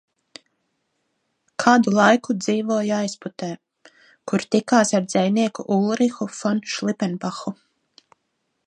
[1.63, 3.51] Kādu laiku dzīvoja Aizputē,
[4.33, 7.57] kur tikās ar dzejnieku Ulrihu fon Šlipenbahu.